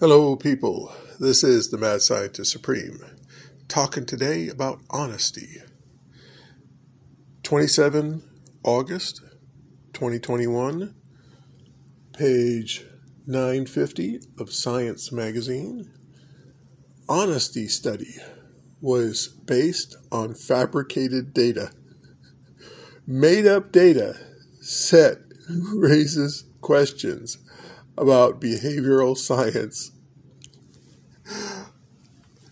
[0.00, 0.92] Hello, people.
[1.18, 3.00] This is the Mad Scientist Supreme,
[3.66, 5.56] talking today about honesty.
[7.42, 8.22] 27
[8.62, 9.22] August
[9.94, 10.94] 2021,
[12.12, 12.84] page
[13.26, 15.90] 950 of Science Magazine.
[17.08, 18.14] Honesty study
[18.80, 21.72] was based on fabricated data.
[23.04, 24.14] Made up data
[24.60, 25.18] set
[25.74, 27.38] raises questions
[28.00, 29.92] about behavioral science.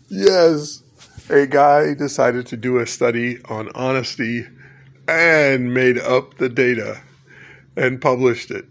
[0.09, 0.83] Yes,
[1.29, 4.47] a guy decided to do a study on honesty
[5.09, 7.03] and made up the data
[7.77, 8.67] and published it.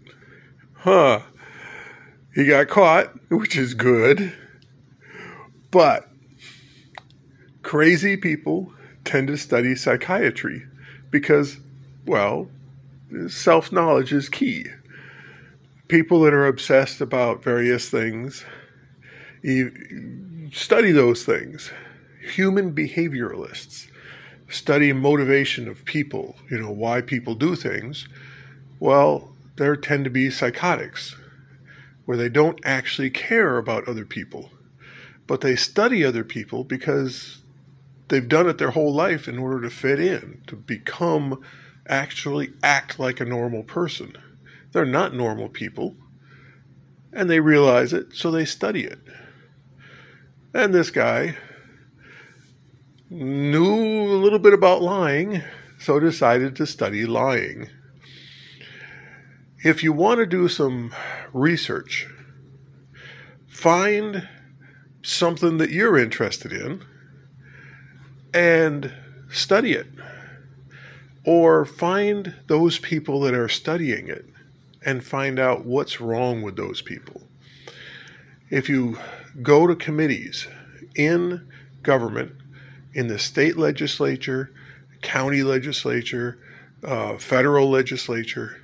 [0.78, 1.20] Huh.
[2.34, 4.32] He got caught, which is good.
[5.70, 6.08] But
[7.62, 8.72] crazy people
[9.04, 10.66] tend to study psychiatry
[11.10, 11.58] because,
[12.06, 12.48] well,
[13.28, 14.66] self knowledge is key
[15.88, 18.44] people that are obsessed about various things
[20.52, 21.70] study those things.
[22.34, 23.88] Human behavioralists
[24.48, 28.08] study motivation of people, you know, why people do things.
[28.80, 31.16] Well, there tend to be psychotics
[32.04, 34.50] where they don't actually care about other people,
[35.26, 37.42] but they study other people because
[38.08, 41.42] they've done it their whole life in order to fit in, to become
[41.88, 44.16] actually act like a normal person.
[44.76, 45.96] They're not normal people.
[47.10, 48.98] And they realize it, so they study it.
[50.52, 51.38] And this guy
[53.08, 55.42] knew a little bit about lying,
[55.78, 57.70] so decided to study lying.
[59.64, 60.92] If you want to do some
[61.32, 62.06] research,
[63.46, 64.28] find
[65.00, 66.84] something that you're interested in
[68.34, 68.92] and
[69.30, 69.86] study it.
[71.24, 74.26] Or find those people that are studying it
[74.86, 77.22] and find out what's wrong with those people.
[78.48, 78.98] If you
[79.42, 80.46] go to committees
[80.94, 81.48] in
[81.82, 82.32] government,
[82.94, 84.52] in the state legislature,
[85.02, 86.38] county legislature,
[86.84, 88.62] uh, federal legislature,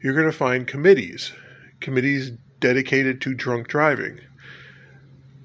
[0.00, 1.32] you're going to find committees,
[1.80, 2.30] committees
[2.60, 4.20] dedicated to drunk driving.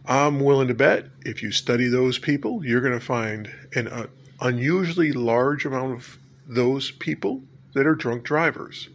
[0.05, 4.07] I'm willing to bet if you study those people, you're going to find an uh,
[4.39, 7.41] unusually large amount of those people
[7.73, 8.89] that are drunk drivers.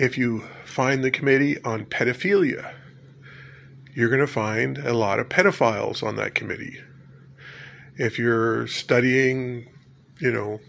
[0.00, 2.72] If you find the committee on pedophilia,
[3.94, 6.80] you're going to find a lot of pedophiles on that committee.
[7.96, 9.68] If you're studying,
[10.20, 10.60] you know,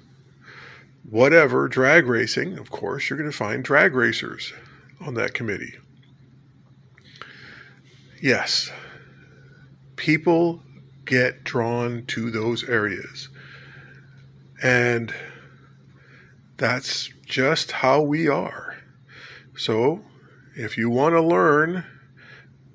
[1.07, 4.51] whatever, drag racing, of course, you're going to find drag racers
[4.99, 5.75] on that committee.
[8.19, 8.71] Yes,
[9.95, 10.63] people
[11.05, 13.29] get drawn to those areas.
[14.63, 15.13] And
[16.57, 18.78] that's just how we are.
[19.59, 20.05] So,
[20.55, 21.83] if you want to learn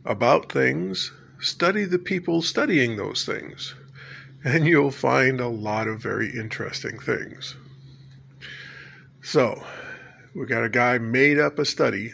[0.04, 3.74] about things, study the people studying those things,
[4.44, 7.56] and you'll find a lot of very interesting things.
[9.22, 9.64] So,
[10.34, 12.12] we got a guy made up a study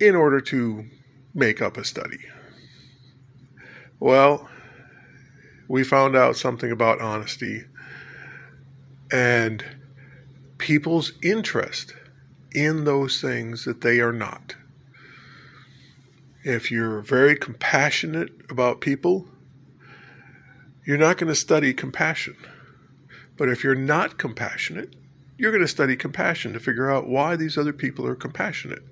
[0.00, 0.86] in order to
[1.32, 2.18] make up a study.
[4.00, 4.50] Well,
[5.68, 7.66] we found out something about honesty
[9.12, 9.64] and
[10.58, 11.94] people's interest
[12.52, 14.56] in those things that they are not.
[16.42, 19.28] If you're very compassionate about people,
[20.86, 22.36] you're not going to study compassion.
[23.36, 24.94] But if you're not compassionate,
[25.36, 28.82] you're going to study compassion to figure out why these other people are compassionate.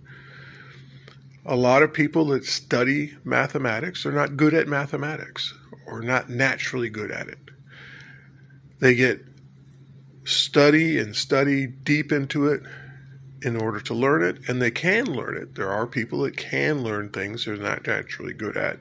[1.45, 5.55] A lot of people that study mathematics are not good at mathematics
[5.87, 7.39] or not naturally good at it.
[8.81, 9.25] They get
[10.25, 12.63] study and study deep into it
[13.43, 15.55] in order to learn it, and they can learn it.
[15.55, 18.81] There are people that can learn things they're not naturally good at.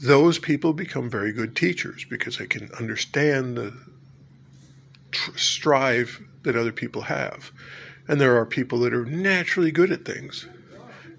[0.00, 3.74] Those people become very good teachers because they can understand the
[5.10, 7.50] tr- strive that other people have.
[8.06, 10.46] And there are people that are naturally good at things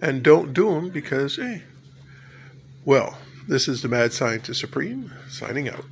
[0.01, 1.59] and don't do them because, eh.
[2.85, 3.17] Well,
[3.47, 5.85] this is the Mad Scientist Supreme signing out.